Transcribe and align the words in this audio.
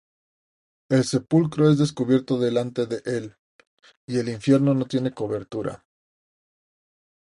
El 0.89 1.03
sepulcro 1.05 1.69
es 1.69 1.77
descubierto 1.77 2.39
delante 2.39 2.87
de 2.87 3.03
él, 3.05 3.35
Y 4.07 4.17
el 4.17 4.29
infierno 4.29 4.73
no 4.73 4.85
tiene 4.85 5.13
cobertura. 5.13 5.85